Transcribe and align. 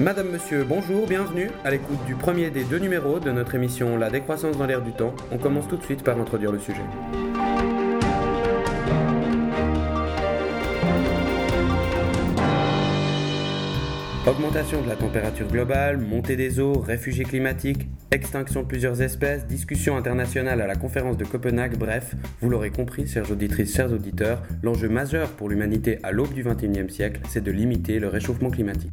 Madame, 0.00 0.30
monsieur, 0.30 0.64
bonjour, 0.64 1.06
bienvenue 1.06 1.50
à 1.64 1.70
l'écoute 1.70 2.04
du 2.04 2.16
premier 2.16 2.50
des 2.50 2.64
deux 2.64 2.80
numéros 2.80 3.20
de 3.20 3.30
notre 3.30 3.54
émission 3.54 3.96
La 3.96 4.10
décroissance 4.10 4.58
dans 4.58 4.66
l'air 4.66 4.82
du 4.82 4.90
temps. 4.90 5.14
On 5.30 5.38
commence 5.38 5.68
tout 5.68 5.76
de 5.76 5.84
suite 5.84 6.02
par 6.02 6.20
introduire 6.20 6.50
le 6.50 6.58
sujet. 6.58 6.82
Augmentation 14.26 14.82
de 14.82 14.88
la 14.88 14.96
température 14.96 15.46
globale, 15.46 15.98
montée 15.98 16.34
des 16.34 16.58
eaux, 16.58 16.80
réfugiés 16.80 17.24
climatiques, 17.24 17.86
extinction 18.10 18.62
de 18.62 18.66
plusieurs 18.66 19.00
espèces, 19.00 19.46
discussion 19.46 19.96
internationale 19.96 20.60
à 20.60 20.66
la 20.66 20.74
conférence 20.74 21.16
de 21.16 21.24
Copenhague, 21.24 21.78
bref, 21.78 22.16
vous 22.40 22.50
l'aurez 22.50 22.70
compris, 22.70 23.06
chers 23.06 23.30
auditrices, 23.30 23.76
chers 23.76 23.92
auditeurs, 23.92 24.42
l'enjeu 24.64 24.88
majeur 24.88 25.28
pour 25.28 25.48
l'humanité 25.48 26.00
à 26.02 26.10
l'aube 26.10 26.32
du 26.32 26.42
XXIe 26.42 26.90
siècle, 26.92 27.20
c'est 27.28 27.44
de 27.44 27.52
limiter 27.52 28.00
le 28.00 28.08
réchauffement 28.08 28.50
climatique. 28.50 28.90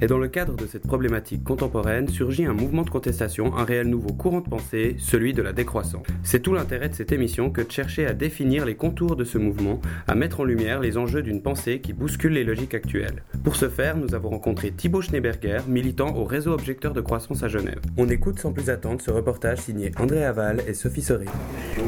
Et 0.00 0.06
dans 0.06 0.18
le 0.18 0.28
cadre 0.28 0.54
de 0.54 0.66
cette 0.66 0.86
problématique 0.86 1.42
contemporaine 1.42 2.06
surgit 2.06 2.44
un 2.44 2.52
mouvement 2.52 2.82
de 2.82 2.90
contestation, 2.90 3.56
un 3.56 3.64
réel 3.64 3.88
nouveau 3.88 4.12
courant 4.12 4.40
de 4.40 4.48
pensée, 4.48 4.94
celui 4.98 5.32
de 5.32 5.42
la 5.42 5.52
décroissance. 5.52 6.06
C'est 6.22 6.40
tout 6.40 6.54
l'intérêt 6.54 6.88
de 6.88 6.94
cette 6.94 7.10
émission 7.10 7.50
que 7.50 7.62
de 7.62 7.70
chercher 7.70 8.06
à 8.06 8.12
définir 8.12 8.64
les 8.64 8.76
contours 8.76 9.16
de 9.16 9.24
ce 9.24 9.38
mouvement, 9.38 9.80
à 10.06 10.14
mettre 10.14 10.40
en 10.40 10.44
lumière 10.44 10.78
les 10.78 10.98
enjeux 10.98 11.22
d'une 11.22 11.42
pensée 11.42 11.80
qui 11.80 11.92
bouscule 11.92 12.34
les 12.34 12.44
logiques 12.44 12.74
actuelles. 12.74 13.24
Pour 13.42 13.56
ce 13.56 13.68
faire, 13.68 13.96
nous 13.96 14.14
avons 14.14 14.30
rencontré 14.30 14.70
Thibaut 14.70 15.02
Schneeberger, 15.02 15.62
militant 15.66 16.14
au 16.14 16.24
réseau 16.24 16.52
objecteur 16.52 16.92
de 16.92 17.00
croissance 17.00 17.42
à 17.42 17.48
Genève. 17.48 17.80
On 17.96 18.08
écoute 18.08 18.38
sans 18.38 18.52
plus 18.52 18.70
attendre 18.70 19.00
ce 19.00 19.10
reportage 19.10 19.58
signé 19.58 19.90
André 19.98 20.24
Aval 20.24 20.62
et 20.68 20.74
Sophie 20.74 21.02
Soré. 21.02 21.24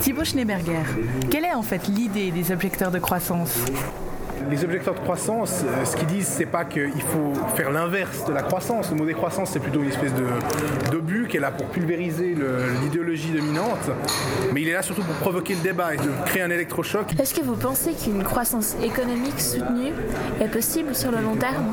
Thibaut 0.00 0.24
Schneeberger, 0.24 0.82
quelle 1.30 1.44
est 1.44 1.54
en 1.54 1.62
fait 1.62 1.86
l'idée 1.86 2.32
des 2.32 2.50
objecteurs 2.50 2.90
de 2.90 2.98
croissance? 2.98 3.56
Les 4.48 4.64
objecteurs 4.64 4.94
de 4.94 5.00
croissance, 5.00 5.62
euh, 5.64 5.84
ce 5.84 5.96
qu'ils 5.96 6.06
disent, 6.06 6.26
c'est 6.26 6.46
pas 6.46 6.64
qu'il 6.64 7.02
faut 7.02 7.32
faire 7.56 7.70
l'inverse 7.70 8.24
de 8.24 8.32
la 8.32 8.42
croissance. 8.42 8.90
Le 8.90 8.96
mot 8.96 9.04
décroissance, 9.04 9.50
c'est 9.52 9.60
plutôt 9.60 9.82
une 9.82 9.88
espèce 9.88 10.14
de 10.14 10.26
d'obus 10.90 11.26
qui 11.28 11.36
est 11.36 11.40
là 11.40 11.50
pour 11.50 11.66
pulvériser 11.66 12.34
l'idéologie 12.82 13.30
dominante, 13.30 13.90
mais 14.52 14.62
il 14.62 14.68
est 14.68 14.72
là 14.72 14.82
surtout 14.82 15.02
pour 15.02 15.14
provoquer 15.16 15.54
le 15.54 15.60
débat 15.60 15.94
et 15.94 15.96
de 15.96 16.10
créer 16.26 16.42
un 16.42 16.50
électrochoc. 16.50 17.06
Est-ce 17.18 17.34
que 17.34 17.42
vous 17.42 17.56
pensez 17.56 17.92
qu'une 17.92 18.22
croissance 18.22 18.76
économique 18.82 19.40
soutenue 19.40 19.92
est 20.40 20.48
possible 20.48 20.94
sur 20.94 21.10
le 21.10 21.18
long 21.18 21.36
terme? 21.36 21.72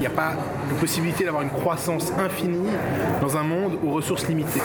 Il 0.00 0.04
n'y 0.04 0.06
a 0.06 0.16
pas 0.16 0.32
de 0.70 0.74
possibilité 0.80 1.24
d'avoir 1.24 1.42
une 1.42 1.50
croissance 1.50 2.10
infinie 2.18 2.70
dans 3.20 3.36
un 3.36 3.42
monde 3.42 3.76
aux 3.84 3.90
ressources 3.90 4.26
limitées. 4.26 4.62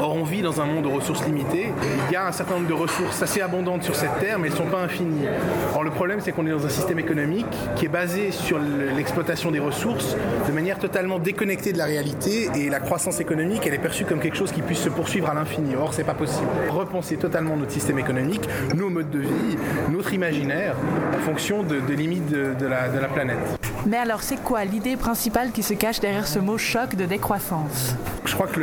Or, 0.00 0.16
on 0.16 0.24
vit 0.24 0.40
dans 0.40 0.62
un 0.62 0.64
monde 0.64 0.86
aux 0.86 0.92
ressources 0.92 1.26
limitées. 1.26 1.74
Il 2.08 2.12
y 2.14 2.16
a 2.16 2.26
un 2.26 2.32
certain 2.32 2.54
nombre 2.54 2.68
de 2.68 2.72
ressources 2.72 3.20
assez 3.20 3.42
abondantes 3.42 3.82
sur 3.82 3.94
cette 3.94 4.18
terre, 4.18 4.38
mais 4.38 4.46
elles 4.46 4.54
ne 4.54 4.58
sont 4.58 4.66
pas 4.66 4.80
infinies. 4.80 5.26
Or, 5.74 5.84
le 5.84 5.90
problème, 5.90 6.20
c'est 6.22 6.32
qu'on 6.32 6.46
est 6.46 6.50
dans 6.50 6.64
un 6.64 6.70
système 6.70 6.98
économique 6.98 7.46
qui 7.76 7.84
est 7.84 7.90
basé 7.90 8.30
sur 8.30 8.58
l'exploitation 8.58 9.50
des 9.50 9.58
ressources 9.58 10.16
de 10.46 10.52
manière 10.52 10.78
totalement 10.78 11.18
déconnectée 11.18 11.74
de 11.74 11.78
la 11.78 11.84
réalité. 11.84 12.48
Et 12.54 12.70
la 12.70 12.80
croissance 12.80 13.20
économique, 13.20 13.66
elle 13.66 13.74
est 13.74 13.78
perçue 13.78 14.06
comme 14.06 14.20
quelque 14.20 14.38
chose 14.38 14.52
qui 14.52 14.62
puisse 14.62 14.80
se 14.80 14.88
poursuivre 14.88 15.28
à 15.28 15.34
l'infini. 15.34 15.76
Or, 15.76 15.92
c'est 15.92 16.04
pas 16.04 16.14
possible. 16.14 16.48
Repenser 16.70 17.18
totalement 17.18 17.58
notre 17.58 17.72
système 17.72 17.98
économique, 17.98 18.48
nos 18.74 18.88
modes 18.88 19.10
de 19.10 19.18
vie, 19.18 19.58
notre 19.90 20.14
imaginaire, 20.14 20.76
en 21.14 21.20
fonction 21.20 21.62
des 21.62 21.96
limites 21.96 22.30
de, 22.30 22.54
de 22.58 22.66
la 22.66 23.08
planète. 23.08 23.67
Mais 23.88 23.96
alors, 23.96 24.22
c'est 24.22 24.36
quoi 24.36 24.66
l'idée 24.66 24.96
principale 24.96 25.50
qui 25.50 25.62
se 25.62 25.72
cache 25.72 25.98
derrière 25.98 26.26
ce 26.26 26.38
mot 26.38 26.58
choc 26.58 26.94
de 26.94 27.06
décroissance 27.06 27.94
Je 28.26 28.34
crois 28.34 28.46
que 28.46 28.60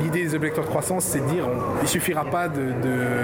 l'idée 0.00 0.22
des 0.22 0.36
objecteurs 0.36 0.62
de 0.62 0.68
croissance, 0.68 1.06
c'est 1.06 1.18
de 1.18 1.24
dire 1.24 1.42
qu'il 1.42 1.82
ne 1.82 1.88
suffira 1.88 2.24
pas 2.24 2.48
de, 2.48 2.70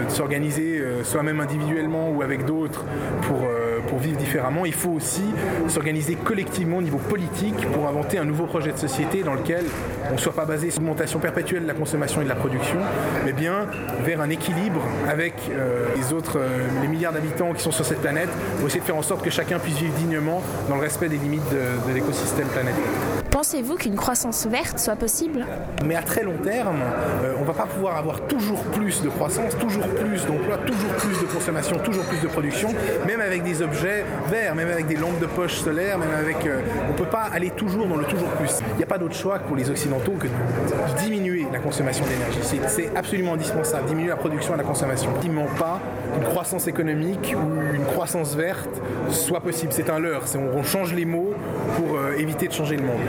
s'organiser 0.09 0.81
euh, 0.81 1.05
soi-même 1.05 1.39
individuellement 1.39 2.11
ou 2.11 2.23
avec 2.23 2.45
d'autres 2.45 2.85
pour, 3.23 3.43
euh, 3.45 3.79
pour 3.87 4.01
vivre 4.01 4.17
différemment. 4.17 4.67
Il 4.67 4.73
faut 4.73 4.91
aussi 4.91 5.23
s'organiser 5.69 6.17
collectivement 6.17 6.79
au 6.79 6.83
niveau 6.83 6.99
politique 6.99 7.65
pour 7.73 7.87
inventer 7.87 8.19
un 8.19 8.25
nouveau 8.25 8.47
projet 8.47 8.73
de 8.73 8.79
société 8.79 9.23
dans 9.23 9.35
lequel 9.35 9.65
on 10.11 10.15
ne 10.15 10.19
soit 10.19 10.33
pas 10.33 10.47
basé 10.47 10.73
sur 10.73 10.81
l'augmentation 10.81 11.21
perpétuelle 11.21 11.63
de 11.63 11.69
la 11.69 11.75
consommation 11.75 12.23
et 12.23 12.25
de 12.25 12.29
la 12.29 12.35
production, 12.35 12.79
mais 13.25 13.33
bien 13.33 13.69
vers 14.05 14.21
un 14.21 14.31
équilibre 14.31 14.81
avec 15.09 15.35
euh, 15.51 15.87
les 15.95 16.13
autres, 16.13 16.41
les 16.83 16.89
milliards 16.89 17.13
d'habitants 17.13 17.53
qui 17.53 17.63
sont 17.63 17.71
sur 17.73 17.85
cette 17.85 18.01
planète, 18.01 18.31
pour 18.59 18.67
essayer 18.67 18.81
de 18.81 18.87
faire 18.87 18.97
en 18.97 19.03
sorte 19.03 19.23
que 19.23 19.31
chacun 19.31 19.61
puisse 19.61 19.77
vivre 19.77 19.95
dignement 19.95 20.43
dans 20.69 20.75
le 20.75 20.81
respect 20.81 21.04
des 21.09 21.19
limites 21.19 21.43
de, 21.51 21.93
l'écosystème 21.93 22.49
planétaire. 22.49 23.24
Pensez-vous 23.35 23.75
qu'une 23.75 23.97
croissance 23.97 24.47
verte 24.47 24.79
soit 24.79 24.95
possible 24.95 25.45
Mais 25.85 25.97
à 25.97 26.03
très 26.03 26.23
long 26.23 26.37
terme, 26.45 26.77
euh, 27.25 27.35
on 27.37 27.41
ne 27.41 27.47
va 27.47 27.53
pas 27.53 27.67
pouvoir 27.67 27.97
avoir 27.97 28.21
toujours 28.29 28.63
plus 28.67 29.03
de 29.03 29.09
croissance, 29.09 29.59
toujours 29.59 29.89
plus 29.89 30.25
d'emplois, 30.25 30.57
toujours 30.59 30.93
plus 30.93 31.21
de 31.21 31.27
consommation, 31.27 31.77
toujours 31.81 32.05
plus 32.05 32.21
de 32.21 32.29
production, 32.29 32.69
même 33.09 33.21
avec 33.21 33.43
des 33.43 33.61
objets 33.61 34.05
verts, 34.31 34.55
même 34.55 34.71
avec 34.71 34.87
des 34.87 34.95
lampes 34.95 35.19
de 35.19 35.27
poche 35.27 35.55
solaires, 35.55 35.99
même 35.99 36.15
avec... 36.17 36.47
Euh, 36.47 36.61
on 36.89 36.93
ne 36.93 36.97
peut 36.97 37.11
pas 37.11 37.29
aller 37.33 37.51
toujours 37.51 37.89
dans 37.89 37.97
le 37.97 38.05
toujours 38.05 38.29
plus. 38.29 38.61
Il 38.75 38.77
n'y 38.77 38.85
a 38.85 38.87
pas 38.87 38.99
d'autre 38.99 39.17
choix 39.17 39.41
pour 39.41 39.57
les 39.57 39.69
Occidentaux 39.69 40.13
que 40.13 40.29
de 40.29 41.01
diminuer 41.01 41.45
la 41.53 41.59
consommation 41.59 42.05
d'énergie. 42.05 42.39
C'est 42.69 42.97
absolument 42.97 43.35
indispensable, 43.35 43.89
diminuer 43.89 44.11
la 44.11 44.17
production 44.17 44.55
et 44.55 44.59
la 44.59 44.63
consommation. 44.63 45.11
Manque 45.29 45.59
pas 45.59 45.81
une 46.17 46.23
croissance 46.23 46.69
économique 46.69 47.35
ou 47.35 47.75
une 47.75 47.85
croissance 47.85 48.37
verte 48.37 48.81
soit 49.11 49.41
possible. 49.41 49.73
C'est 49.73 49.91
un 49.91 49.99
leurre. 49.99 50.23
On 50.55 50.63
change 50.63 50.95
les 50.95 51.05
mots 51.05 51.35
pour 51.77 51.97
euh, 51.97 52.17
éviter 52.17 52.47
de 52.47 52.53
changer 52.53 52.77
le 52.77 52.85
monde. 52.85 53.01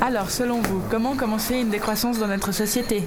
Alors, 0.00 0.30
selon 0.30 0.60
vous, 0.60 0.82
comment 0.90 1.16
commencer 1.16 1.54
une 1.56 1.70
décroissance 1.70 2.18
dans 2.18 2.26
notre 2.26 2.52
société? 2.52 3.02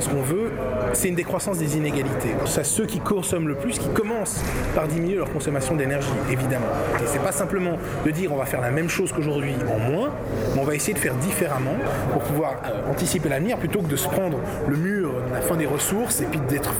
Ce 0.00 0.08
qu'on 0.08 0.22
veut, 0.22 0.52
c'est 0.92 1.08
une 1.08 1.16
décroissance 1.16 1.58
des 1.58 1.76
inégalités. 1.76 2.30
C'est 2.46 2.64
ceux 2.64 2.86
qui 2.86 3.00
consomment 3.00 3.48
le 3.48 3.56
plus 3.56 3.78
qui 3.78 3.88
commencent 3.88 4.40
par 4.74 4.86
diminuer 4.86 5.16
leur 5.16 5.30
consommation 5.32 5.74
d'énergie, 5.74 6.08
évidemment. 6.30 6.66
Et 7.02 7.06
c'est 7.06 7.18
pas 7.18 7.32
simplement 7.32 7.76
de 8.06 8.10
dire 8.10 8.32
on 8.32 8.36
va 8.36 8.46
faire 8.46 8.60
la 8.60 8.70
même 8.70 8.88
chose 8.88 9.12
qu'aujourd'hui 9.12 9.54
en 9.68 9.78
moins, 9.78 10.10
mais 10.54 10.60
on 10.60 10.64
va 10.64 10.74
essayer 10.74 10.94
de 10.94 10.98
faire 10.98 11.14
différemment 11.16 11.76
pour 12.12 12.22
pouvoir 12.22 12.54
euh, 12.64 12.90
anticiper 12.90 13.28
l'avenir 13.28 13.58
plutôt 13.58 13.80
que 13.80 13.88
de 13.88 13.96
se 13.96 14.08
prendre 14.08 14.38
le 14.68 14.76
mur 14.76 15.12
de 15.28 15.34
la 15.34 15.40
fin 15.40 15.56
des 15.56 15.66
ressources 15.66 16.20
et 16.20 16.26
puis 16.26 16.40
d'être 16.48 16.72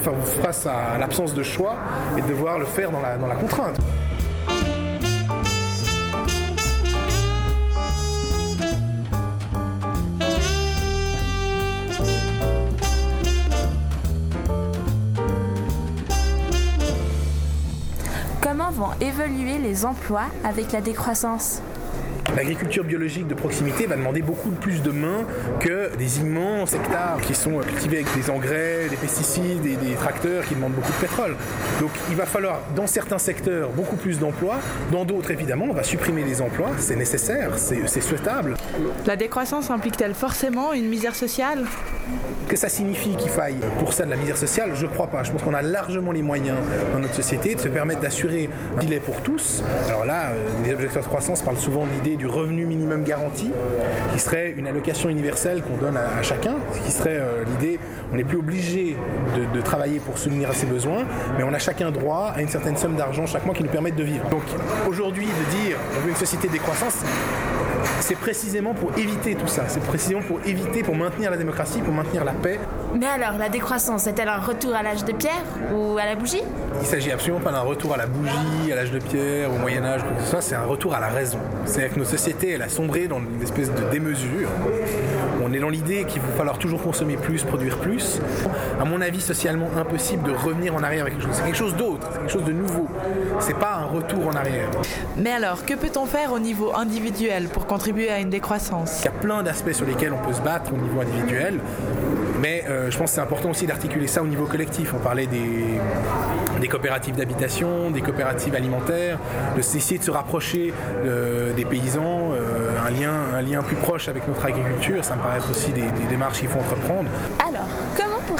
face 0.43 0.67
à 0.67 0.97
l'absence 0.99 1.35
de 1.35 1.43
choix 1.43 1.77
et 2.17 2.23
de 2.23 2.29
devoir 2.29 2.59
le 2.59 2.65
faire 2.65 2.91
dans 2.93 3.01
la, 3.01 3.17
dans 3.17 3.27
la 3.27 3.37
contrainte. 3.37 3.77
Évoluer 19.01 19.59
les 19.59 19.85
emplois 19.85 20.27
avec 20.45 20.73
la 20.73 20.81
décroissance 20.81 21.61
L'agriculture 22.41 22.85
biologique 22.85 23.27
de 23.27 23.35
proximité 23.35 23.85
va 23.85 23.97
demander 23.97 24.23
beaucoup 24.23 24.49
plus 24.49 24.81
de 24.81 24.91
mains 24.91 25.27
que 25.59 25.95
des 25.99 26.21
immenses 26.21 26.73
hectares 26.73 27.21
qui 27.21 27.35
sont 27.35 27.59
cultivés 27.59 27.99
avec 27.99 28.15
des 28.15 28.31
engrais, 28.31 28.89
des 28.89 28.97
pesticides 28.97 29.67
et 29.67 29.77
des 29.77 29.93
tracteurs 29.95 30.47
qui 30.47 30.55
demandent 30.55 30.73
beaucoup 30.73 30.91
de 30.91 31.07
pétrole. 31.07 31.37
Donc 31.83 31.91
il 32.09 32.17
va 32.17 32.25
falloir 32.25 32.63
dans 32.75 32.87
certains 32.87 33.19
secteurs 33.19 33.69
beaucoup 33.69 33.97
plus 33.97 34.19
d'emplois, 34.19 34.57
dans 34.91 35.05
d'autres 35.05 35.31
évidemment 35.33 35.67
on 35.69 35.75
va 35.75 35.83
supprimer 35.83 36.25
des 36.25 36.41
emplois, 36.41 36.71
c'est 36.79 36.97
nécessaire, 36.97 37.59
c'est 37.59 38.01
souhaitable. 38.01 38.55
La 39.05 39.17
décroissance 39.17 39.71
implique-t-elle 39.71 40.15
forcément 40.15 40.73
une 40.73 40.89
misère 40.89 41.15
sociale? 41.15 41.67
Que 42.49 42.57
ça 42.57 42.69
signifie 42.69 43.15
qu'il 43.17 43.31
faille 43.31 43.59
pour 43.79 43.93
ça 43.93 44.05
de 44.05 44.11
la 44.11 44.17
misère 44.17 44.37
sociale, 44.37 44.71
je 44.75 44.87
crois 44.87 45.07
pas. 45.07 45.23
Je 45.23 45.31
pense 45.31 45.43
qu'on 45.43 45.55
a 45.55 45.63
largement 45.63 46.11
les 46.11 46.23
moyens 46.23 46.57
dans 46.93 46.99
notre 46.99 47.15
société 47.15 47.55
de 47.55 47.61
se 47.61 47.69
permettre 47.69 48.01
d'assurer 48.01 48.51
un 48.77 48.81
filet 48.81 48.99
pour 48.99 49.21
tous. 49.21 49.63
Alors 49.87 50.05
là, 50.05 50.31
euh, 50.31 50.49
les 50.65 50.73
objecteurs 50.73 51.05
de 51.05 51.09
croissance 51.09 51.43
parlent 51.43 51.59
souvent 51.59 51.87
de 51.87 51.93
l'idée 51.93 52.17
du 52.17 52.27
revenu 52.31 52.65
minimum 52.65 53.05
garanti, 53.05 53.51
qui 54.13 54.19
serait 54.19 54.55
une 54.57 54.67
allocation 54.67 55.09
universelle 55.09 55.63
qu'on 55.63 55.77
donne 55.77 55.97
à, 55.97 56.23
chacun, 56.23 56.57
qui 56.85 56.93
serait 56.93 57.19
euh, 57.19 57.45
l'idée, 57.45 57.79
on 58.13 58.17
n'est 58.17 58.25
plus 58.25 58.39
obligé 58.39 58.97
de, 59.55 59.61
travailler 59.61 60.01
pour 60.01 60.19
soutenir 60.19 60.51
à 60.51 60.55
ses 60.55 60.67
besoins, 60.67 61.05
mais 61.37 61.45
on 61.45 61.53
a 61.53 61.59
chacun 61.59 61.91
droit 61.91 62.33
à 62.35 62.41
une 62.41 62.49
certaine 62.49 62.77
somme 62.77 62.97
d'argent 62.97 63.27
chaque 63.27 63.45
mois 63.45 63.55
qui 63.55 63.63
nous 63.63 63.69
permettent 63.69 63.97
de 63.97 64.03
vivre. 64.03 64.29
Donc 64.31 64.43
aujourd'hui, 64.89 65.27
de 65.27 65.63
dire 65.63 65.77
on 65.97 66.01
veut 66.01 66.11
une 66.11 66.17
société 66.17 66.49
décroissance, 66.49 66.97
c'est 68.01 68.17
précisément 68.17 68.75
pour 68.75 68.97
éviter 68.97 69.35
tout 69.35 69.47
ça. 69.47 69.65
C'est 69.69 69.83
précisément 69.83 70.23
pour 70.23 70.41
éviter, 70.47 70.83
pour 70.83 70.95
maintenir 70.95 71.31
la 71.31 71.37
démocratie, 71.37 71.81
pour 71.81 71.93
maintenir 71.93 72.25
la 72.25 72.33
paix. 72.33 72.59
Mais 72.95 73.07
alors, 73.07 73.39
la 73.39 73.49
décroissance 73.49 74.07
est-elle 74.07 74.29
un 74.29 74.39
retour 74.39 74.75
à 74.75 74.83
l'âge 74.83 75.05
de 75.05 75.13
pierre 75.13 75.45
ou 75.75 75.99
à 75.99 76.05
la 76.05 76.15
bougie? 76.15 76.43
Il 76.81 76.87
s'agit 76.87 77.13
absolument 77.13 77.41
pas 77.41 77.53
d'un 77.53 77.61
retour 77.61 77.95
à 77.95 77.97
la 77.97 78.07
bougie, 78.07 78.73
à 78.73 78.75
l'âge 78.75 78.91
de 78.91 78.99
pierre, 78.99 79.51
au 79.53 79.59
Moyen 79.59 79.85
Âge, 79.85 80.03
quoi 80.03 80.13
que 80.13 80.23
ce 80.23 80.31
soit. 80.31 80.41
C'est 80.41 80.55
un 80.55 80.65
retour 80.65 80.95
à 80.95 81.01
la 81.01 81.09
raison. 81.09 81.39
C'est-à-dire 81.65 81.95
que 81.95 81.99
nos 81.99 82.05
sociétés, 82.05 82.53
elle 82.53 82.63
a 82.63 82.69
sombré 82.69 83.07
dans 83.07 83.19
une 83.19 83.43
espèce 83.43 83.73
de 83.73 83.83
démesure. 83.91 84.49
On 85.43 85.53
est 85.53 85.59
dans 85.59 85.69
l'idée 85.69 86.05
qu'il 86.05 86.21
va 86.21 86.29
falloir 86.29 86.59
toujours 86.59 86.83
consommer 86.83 87.17
plus, 87.17 87.43
produire 87.45 87.79
plus. 87.79 88.21
À 88.81 88.85
mon 88.85 89.01
avis, 89.01 89.21
socialement 89.21 89.69
impossible 89.77 90.23
de 90.25 90.33
revenir 90.33 90.75
en 90.75 90.83
arrière 90.83 91.03
avec 91.03 91.15
quelque 91.15 91.27
chose. 91.27 91.37
C'est 91.37 91.45
quelque 91.45 91.57
chose 91.57 91.77
d'autre, 91.77 92.07
c'est 92.13 92.19
quelque 92.19 92.33
chose 92.33 92.45
de 92.45 92.53
nouveau. 92.53 92.87
C'est 93.41 93.57
pas 93.57 93.75
un 93.75 93.87
retour 93.87 94.29
en 94.29 94.35
arrière. 94.35 94.69
Mais 95.17 95.33
alors, 95.33 95.65
que 95.65 95.75
peut-on 95.75 96.07
faire 96.07 96.33
au 96.33 96.39
niveau 96.39 96.73
individuel 96.75 97.49
pour 97.49 97.67
contribuer 97.67 98.11
à 98.11 98.21
une 98.21 98.31
décroissance? 98.31 99.01
Il 99.03 99.05
y 99.07 99.09
a 99.09 99.13
plein 99.13 99.43
d'aspects 99.43 99.73
sur 99.73 99.87
lesquels 99.87 100.13
on 100.13 100.27
peut 100.27 100.35
se 100.35 100.43
battre 100.43 100.73
au 100.73 100.77
niveau 100.77 101.01
individuel. 101.01 101.61
Mais 102.41 102.65
euh, 102.69 102.91
je 102.91 102.97
pense 102.97 103.11
que 103.11 103.15
c'est 103.17 103.21
important 103.21 103.51
aussi 103.51 103.67
d'articuler 103.67 104.07
ça 104.07 104.23
au 104.23 104.27
niveau 104.27 104.47
collectif. 104.47 104.95
On 104.95 104.99
parlait 104.99 105.27
des, 105.27 105.79
des 106.61 106.69
coopératives 106.69 107.15
d'habitation, 107.15 107.91
des 107.91 108.01
coopératives 108.01 108.55
alimentaires, 108.55 109.19
d'essayer 109.57 109.99
de 109.99 110.05
se 110.05 110.11
rapprocher 110.11 110.73
euh, 111.05 111.53
des 111.53 111.67
paysans. 111.67 112.31
Euh, 112.33 112.60
un 112.87 113.43
lien, 113.43 113.63
plus 113.63 113.77
proche 113.77 114.09
avec 114.09 114.27
notre 114.27 114.45
agriculture. 114.45 115.05
Ça 115.05 115.17
me 115.17 115.23
paraît 115.23 115.41
aussi 115.51 115.71
des, 115.73 115.83
des 115.83 116.07
démarches 116.09 116.41
qu'il 116.41 116.49
faut 116.49 116.59
entreprendre. 116.59 117.09
Alors, 117.47 117.67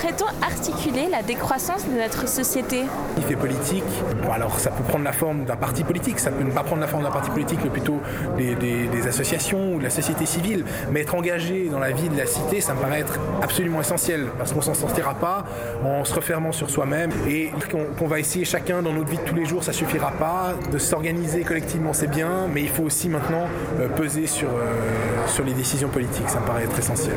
pourrait-on 0.01 0.27
articuler 0.43 1.09
la 1.11 1.23
décroissance 1.23 1.87
de 1.87 1.93
notre 1.93 2.27
société? 2.27 2.85
Il 3.19 3.23
fait 3.23 3.37
politique. 3.37 3.85
Alors 4.33 4.59
ça 4.59 4.71
peut 4.71 4.83
prendre 4.83 5.05
la 5.05 5.13
forme 5.13 5.45
d'un 5.45 5.57
parti 5.57 5.85
politique, 5.85 6.19
ça 6.19 6.31
peut 6.31 6.43
ne 6.43 6.51
pas 6.51 6.63
prendre 6.63 6.81
la 6.81 6.87
forme 6.87 7.03
d'un 7.03 7.11
parti 7.11 7.31
politique, 7.31 7.61
mais 7.63 7.71
plutôt 7.71 8.01
des, 8.39 9.07
associations 9.07 9.75
ou 9.75 9.79
de 9.79 9.85
la 9.85 9.91
société 9.91 10.25
civile. 10.25 10.65
Mais 10.91 11.03
être 11.03 11.15
engagé 11.15 11.69
dans 11.69 11.79
la 11.79 11.91
vie 11.91 12.09
de 12.09 12.17
la 12.17 12.27
cité, 12.27 12.61
ça 12.61 12.75
me 12.75 12.81
paraît 12.81 13.01
être 13.01 13.19
absolument 13.43 13.81
essentiel, 13.81 14.29
parce 14.39 14.53
qu'on 14.53 14.63
s'en 14.63 14.75
sortira 14.75 15.15
pas 15.15 15.45
en 15.85 16.05
se 16.05 16.15
refermant 16.15 16.53
sur 16.53 16.71
soi-même 16.71 17.11
et 17.29 17.51
qu'on 17.71 17.85
qu'on 17.99 18.07
va 18.07 18.21
essayer 18.21 18.45
chacun 18.45 18.83
dans 18.83 18.93
notre 18.93 19.09
vie 19.11 19.19
de 19.19 19.23
tous 19.23 19.35
les 19.35 19.45
jours, 19.45 19.65
ça 19.65 19.73
suffira 19.73 20.13
pas. 20.13 20.55
De 20.73 20.79
s'organiser 20.79 21.43
collectivement, 21.43 21.93
c'est 21.93 22.11
bien, 22.11 22.47
mais 22.53 22.63
il 22.63 22.69
faut 22.69 22.85
aussi 22.85 23.09
maintenant 23.09 23.47
euh, 23.81 23.89
peser 23.89 24.27
sur, 24.27 24.49
euh, 24.49 25.27
sur 25.27 25.45
les 25.45 25.53
décisions 25.53 25.89
politiques, 25.89 26.29
ça 26.29 26.41
me 26.41 26.47
paraît 26.47 26.65
être 26.65 26.79
essentiel. 26.79 27.17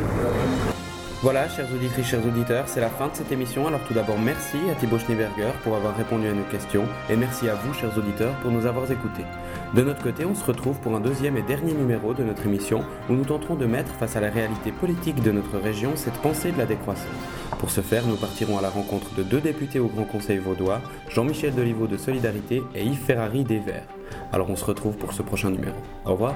Voilà, 1.24 1.48
chers 1.48 1.74
auditrices, 1.74 2.08
chers 2.08 2.28
auditeurs, 2.28 2.68
c'est 2.68 2.82
la 2.82 2.90
fin 2.90 3.08
de 3.08 3.16
cette 3.16 3.32
émission. 3.32 3.66
Alors 3.66 3.80
tout 3.88 3.94
d'abord, 3.94 4.20
merci 4.20 4.58
à 4.70 4.76
Thibaut 4.76 5.00
Schneeberger 5.00 5.54
pour 5.64 5.74
avoir 5.74 5.96
répondu 5.96 6.28
à 6.28 6.34
nos 6.34 6.44
questions 6.44 6.84
et 7.10 7.16
merci 7.16 7.48
à 7.48 7.56
vous, 7.56 7.74
chers 7.74 7.98
auditeurs, 7.98 8.36
pour 8.42 8.52
nous 8.52 8.66
avoir 8.66 8.92
écoutés. 8.92 9.24
De 9.74 9.84
notre 9.84 10.04
côté, 10.04 10.26
on 10.26 10.36
se 10.36 10.44
retrouve 10.44 10.82
pour 10.82 10.94
un 10.94 11.00
deuxième 11.00 11.38
et 11.38 11.42
dernier 11.42 11.72
numéro 11.72 12.14
de 12.14 12.24
notre 12.24 12.46
émission 12.46 12.84
où 13.10 13.14
nous 13.14 13.24
tenterons 13.24 13.56
de 13.56 13.66
mettre 13.66 13.94
face 13.94 14.18
à 14.18 14.20
la 14.20 14.30
réalité 14.30 14.74
politique 14.74 15.24
de 15.24 15.32
notre 15.32 15.58
région 15.60 15.94
cette 15.96 16.18
pensée 16.22 16.52
de 16.52 16.58
la 16.58 16.66
décroissance. 16.66 17.08
Pour 17.58 17.72
ce 17.72 17.80
faire, 17.80 18.06
nous 18.06 18.18
partirons 18.18 18.58
à 18.58 18.62
la 18.62 18.70
rencontre 18.70 19.16
de 19.16 19.24
deux 19.24 19.40
députés 19.40 19.80
au 19.80 19.88
Grand 19.88 20.04
Conseil 20.04 20.40
vaudois, 20.40 20.82
Jean-Michel 21.08 21.56
Deliveau 21.56 21.88
de 21.88 21.96
Solidarité 21.96 22.62
et 22.76 22.84
Yves 22.84 23.00
Ferrari 23.00 23.46
des 23.46 23.60
Verts. 23.60 23.88
Alors 24.34 24.50
on 24.50 24.58
se 24.58 24.66
retrouve 24.66 24.98
pour 24.98 25.14
ce 25.14 25.22
prochain 25.22 25.52
numéro. 25.52 25.78
Au 26.04 26.12
revoir. 26.12 26.36